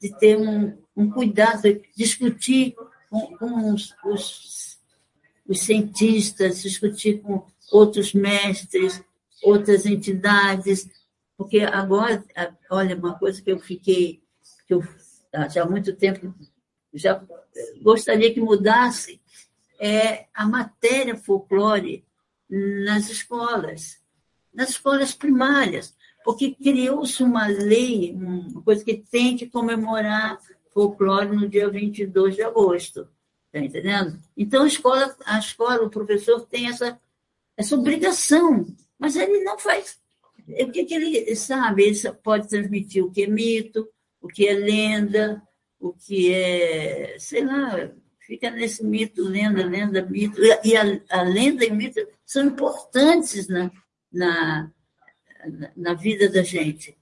[0.00, 1.62] de, ter um, um cuidado,
[1.96, 2.76] discutir
[3.10, 4.78] com, com os, os,
[5.48, 9.02] os cientistas, discutir com outros mestres,
[9.42, 10.88] outras entidades,
[11.36, 12.24] porque agora,
[12.70, 14.22] olha, uma coisa que eu fiquei,
[14.68, 14.84] que eu
[15.52, 16.32] já há muito tempo
[16.92, 17.22] já
[17.82, 19.20] gostaria que mudasse,
[19.78, 22.04] é a matéria folclore
[22.48, 24.00] nas escolas,
[24.52, 30.38] nas escolas primárias, porque criou-se uma lei, uma coisa que tem que comemorar
[30.72, 33.08] folclore no dia 22 de agosto.
[33.46, 34.18] Está entendendo?
[34.36, 36.98] Então, a escola, a escola, o professor tem essa,
[37.56, 38.66] essa obrigação
[39.02, 39.98] mas ele não faz.
[40.48, 41.82] O que, que ele sabe?
[41.82, 43.88] Ele pode transmitir o que é mito,
[44.20, 45.42] o que é lenda,
[45.82, 50.40] o que é, sei lá, fica nesse mito, lenda, lenda, mito.
[50.62, 53.68] E a, a lenda e mito são importantes na,
[54.12, 54.70] na,
[55.76, 56.96] na vida da gente,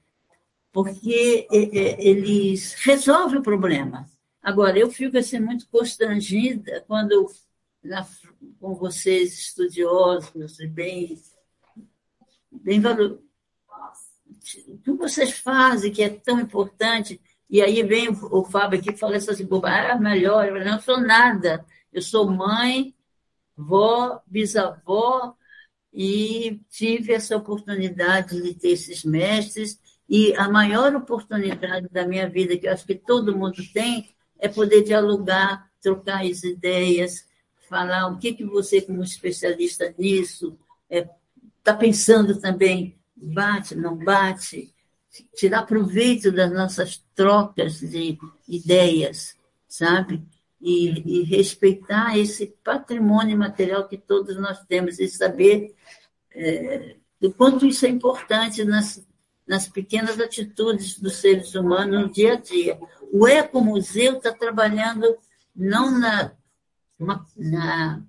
[0.73, 4.07] porque eles resolvem o problema.
[4.43, 7.31] Agora, eu fico assim, muito constrangida quando,
[7.85, 8.09] na,
[8.59, 11.21] com vocês, estudiosos e bem
[12.51, 13.23] bem valor.
[14.69, 17.21] O que vocês fazem que é tão importante?
[17.51, 21.01] E aí vem o, Fábio aqui e fala essas bobagens, ah, melhor, eu não sou
[21.01, 21.67] nada.
[21.93, 22.95] Eu sou mãe,
[23.57, 25.35] vó, bisavó,
[25.93, 29.81] e tive essa oportunidade de ter esses mestres.
[30.09, 34.49] E a maior oportunidade da minha vida, que eu acho que todo mundo tem, é
[34.49, 37.27] poder dialogar, trocar as ideias,
[37.69, 40.57] falar o que, que você, como especialista nisso,
[40.89, 41.15] está é,
[41.65, 44.73] tá pensando também, bate, não bate,
[45.35, 49.37] tirar proveito das nossas trocas de ideias,
[49.69, 50.23] sabe?
[50.61, 55.75] E, e, respeitar esse patrimônio material que todos nós temos e saber
[56.33, 59.05] é, do quanto isso é importante nas,
[59.47, 62.79] nas pequenas atitudes dos seres humanos no dia a dia.
[63.11, 65.17] O Ecomuseu está trabalhando
[65.57, 66.33] não na,
[67.37, 68.03] na,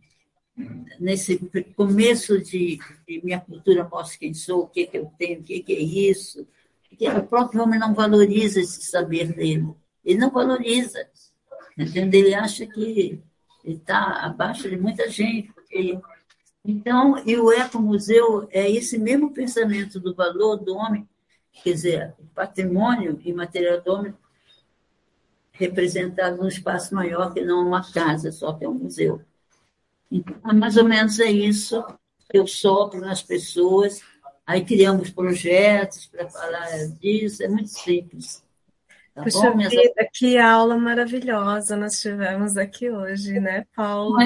[1.00, 1.38] nesse
[1.76, 5.64] começo de, de, minha cultura mostra quem sou, o que, que eu tenho, o que,
[5.64, 6.46] que é isso,
[6.92, 9.74] porque o próprio homem não valoriza esse saber dele.
[10.04, 11.00] Ele não valoriza.
[11.78, 12.18] Entende?
[12.18, 13.24] Ele acha que
[13.64, 15.54] ele está abaixo de muita gente.
[15.54, 15.98] Porque...
[16.66, 21.08] Então, e o Ecomuseu é esse mesmo pensamento do valor do homem,
[21.64, 24.14] quer dizer, patrimônio imaterial do homem
[25.54, 29.22] representado num espaço maior que não uma casa, só que é um museu.
[30.12, 31.84] Então, mais ou menos é isso
[32.34, 34.02] eu sopro nas pessoas.
[34.46, 36.68] Aí criamos projetos para falar
[37.00, 38.44] disso, é muito simples.
[39.14, 44.18] Tá Puxa bom, vida, que aula maravilhosa nós tivemos aqui hoje, né, Paulo?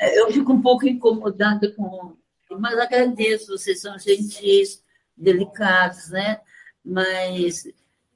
[0.00, 2.16] É, eu fico um pouco incomodada com.
[2.58, 4.82] Mas agradeço, vocês são gentis,
[5.16, 6.40] delicados, né?
[6.84, 7.66] Mas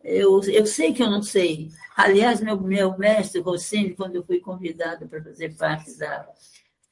[0.03, 1.71] eu, eu sei que eu não sei.
[1.97, 6.29] Aliás, meu, meu mestre Rossini, quando eu fui convidada para fazer parte da,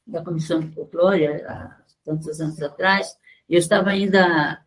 [0.07, 3.17] da Comissão de Folclore, há tantos anos atrás,
[3.49, 4.61] eu estava ainda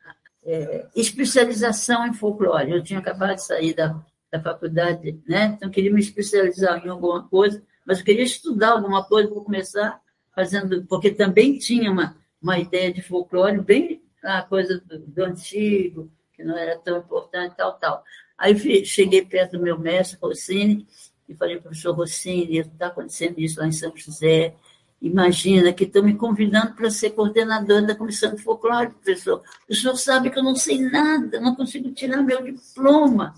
[0.44, 2.72] é, especialização em folclore.
[2.72, 4.00] Eu tinha acabado de sair da,
[4.32, 5.54] da faculdade, né?
[5.56, 10.00] então queria me especializar em alguma coisa, mas eu queria estudar alguma coisa, vou começar
[10.34, 16.12] fazendo, porque também tinha uma, uma ideia de folclore, bem a coisa do, do antigo,
[16.34, 18.04] que não era tão importante, tal, tal.
[18.38, 20.88] Aí cheguei perto do meu mestre, Rossini,
[21.28, 24.56] e falei, professor Rossini, está acontecendo isso lá em São José,
[25.02, 29.42] Imagina que estão me convidando para ser coordenadora da comissão de folclore, professor.
[29.70, 33.34] O senhor sabe que eu não sei nada, não consigo tirar meu diploma,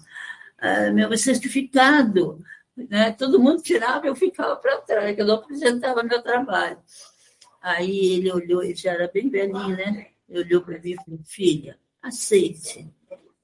[0.58, 2.44] ah, meu certificado.
[2.76, 3.12] Né?
[3.12, 6.78] Todo mundo tirava, eu ficava para trás, que eu não apresentava meu trabalho.
[7.62, 10.08] Aí ele olhou, ele já era bem velhinho, né?
[10.28, 12.90] Ele olhou para mim e falou: Filha, aceite,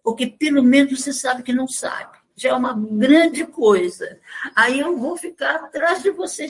[0.04, 2.18] porque pelo menos você sabe que não sabe.
[2.36, 4.20] Já é uma grande coisa.
[4.56, 6.50] Aí eu vou ficar atrás de você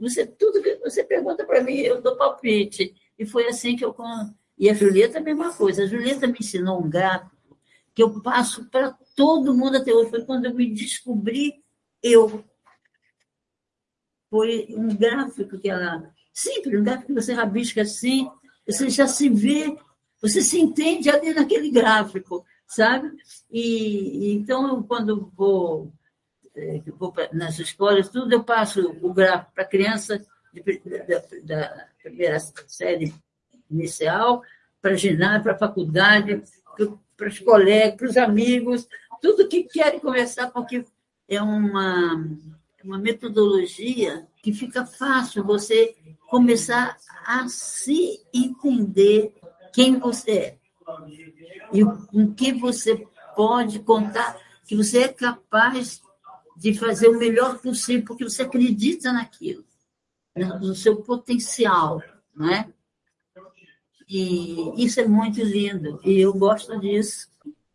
[0.00, 2.94] você, tudo que você pergunta para mim, eu dou palpite.
[3.18, 3.94] E foi assim que eu.
[4.58, 5.84] E a Julieta, a mesma coisa.
[5.84, 7.58] A Julieta me ensinou um gráfico
[7.94, 10.10] que eu passo para todo mundo até hoje.
[10.10, 11.62] Foi quando eu me descobri
[12.02, 12.44] eu.
[14.28, 16.12] Foi um gráfico que ela.
[16.32, 18.30] Simples, um gráfico que você rabisca assim,
[18.66, 19.76] você já se vê,
[20.20, 23.10] você se entende ali naquele gráfico, sabe?
[23.50, 25.92] E então, quando vou
[26.52, 31.86] que vou nas escolas, tudo eu passo o gráfico para a criança de, da, da,
[32.02, 33.14] primeira série
[33.70, 34.42] inicial,
[34.82, 36.42] para ginásio, para a faculdade,
[37.16, 38.88] para os colegas, para os amigos,
[39.20, 40.84] tudo que querem conversar, porque
[41.28, 42.26] é uma,
[42.82, 45.94] uma metodologia que fica fácil você
[46.28, 49.34] começar a se entender
[49.72, 50.60] quem você é
[51.72, 54.36] e com que você pode contar,
[54.66, 56.02] que você é capaz
[56.60, 59.64] de fazer o melhor possível, porque você acredita naquilo,
[60.60, 62.02] no seu potencial,
[62.36, 62.70] né?
[64.06, 67.30] E isso é muito lindo, e eu gosto disso,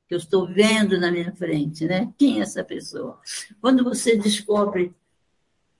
[0.07, 2.13] que eu estou vendo na minha frente, né?
[2.15, 3.19] Quem é essa pessoa?
[3.59, 4.93] Quando você descobre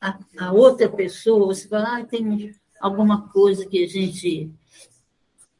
[0.01, 4.51] a, a outra pessoa, você fala, ah, tem alguma coisa que a gente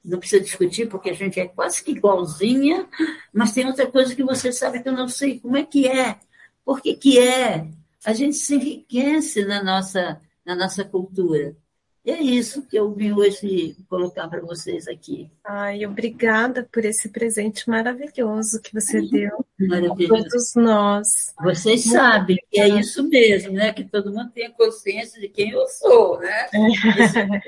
[0.04, 2.90] não precisa discutir, porque a gente é quase que igualzinha,
[3.32, 6.20] mas tem outra coisa que você sabe que eu não sei como é que é
[6.66, 7.68] porque que é,
[8.04, 11.56] a gente se enriquece na nossa, na nossa cultura.
[12.04, 15.28] E é isso que eu vim hoje colocar para vocês aqui.
[15.44, 21.34] Ai, obrigada por esse presente maravilhoso que você deu a todos nós.
[21.42, 23.74] Vocês Muito sabem que é isso mesmo, né?
[23.74, 26.48] Que todo mundo tenha consciência de quem eu sou, né?
[26.54, 27.40] É.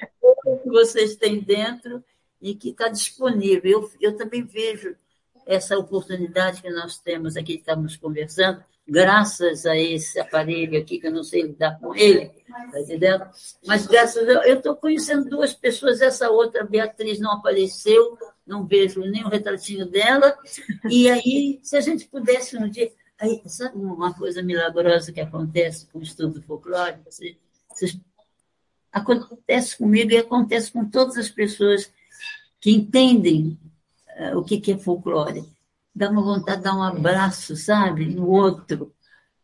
[0.63, 2.03] que vocês têm dentro
[2.41, 3.71] e que está disponível.
[3.71, 4.95] Eu, eu também vejo
[5.45, 11.11] essa oportunidade que nós temos aqui, estamos conversando, graças a esse aparelho aqui, que eu
[11.11, 12.31] não sei lidar com ele,
[12.71, 13.25] tá entendendo?
[13.65, 19.01] Mas graças a eu estou conhecendo duas pessoas, essa outra, Beatriz, não apareceu, não vejo
[19.01, 20.37] o retratinho dela,
[20.89, 22.91] e aí, se a gente pudesse um dia...
[23.19, 27.09] Aí, sabe uma coisa milagrosa que acontece com o estudo folclórico?
[28.91, 31.91] Acontece comigo e acontece com todas as pessoas
[32.61, 33.57] que entendem
[34.19, 35.43] uh, o que, que é folclore
[35.97, 38.93] dá uma vontade de dar um abraço, sabe, no outro,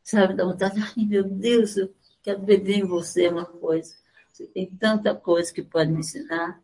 [0.03, 3.93] sabe, dá vontade, ai meu Deus, eu quero beber em você uma coisa.
[4.31, 6.61] Você tem tanta coisa que pode me ensinar.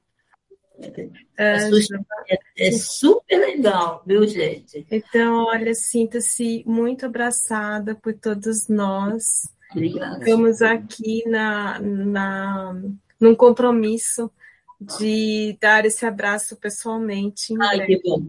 [0.82, 4.88] É, é, é, super legal, viu, gente?
[4.90, 9.42] Então, olha, sinta-se muito abraçada por todos nós.
[9.72, 10.20] Obrigada.
[10.20, 12.82] Estamos aqui na, na,
[13.20, 14.32] num compromisso
[14.80, 17.54] de dar esse abraço pessoalmente.
[17.60, 18.26] Ai, que bom.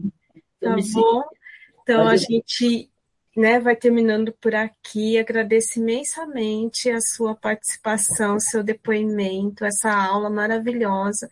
[0.59, 1.23] Tá bom?
[1.83, 2.89] Então, a gente
[3.35, 5.17] né, vai terminando por aqui.
[5.17, 11.27] Agradeço imensamente a sua participação, seu depoimento, essa aula maravilhosa.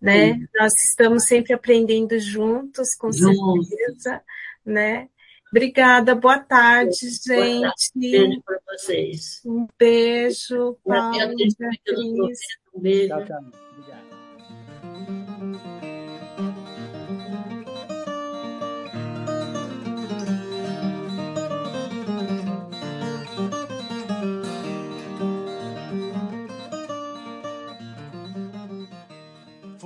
[0.00, 0.38] Né?
[0.54, 3.68] Nós estamos sempre aprendendo juntos, com juntos.
[3.68, 4.22] certeza.
[4.64, 5.08] Né?
[5.50, 7.28] Obrigada, boa tarde, gente.
[7.28, 7.90] Boa tarde.
[7.94, 9.40] Beijo para vocês.
[9.46, 11.16] Um beijo, Paulo.
[12.74, 13.08] Um beijo.
[13.08, 14.03] Tchau, tchau.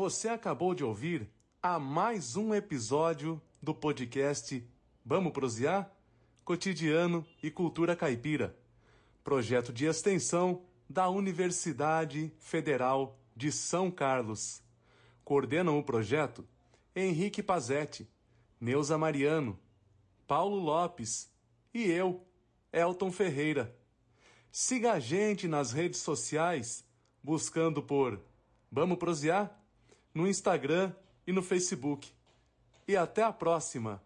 [0.09, 1.29] Você acabou de ouvir
[1.63, 4.67] a mais um episódio do podcast
[5.05, 5.95] Vamos Prosear?
[6.47, 8.57] Cotidiano e Cultura Caipira,
[9.23, 14.63] projeto de extensão da Universidade Federal de São Carlos.
[15.27, 16.43] Coordenam o projeto
[16.97, 18.09] Henrique Pazetti,
[18.59, 19.59] Neuza Mariano,
[20.27, 21.31] Paulo Lopes
[21.75, 22.27] e eu,
[22.73, 23.77] Elton Ferreira.
[24.51, 26.83] Siga a gente nas redes sociais
[27.23, 28.19] buscando por
[28.73, 29.58] Vamos Prosear?
[30.19, 30.93] No Instagram
[31.25, 32.11] e no Facebook.
[32.89, 34.03] E até a próxima!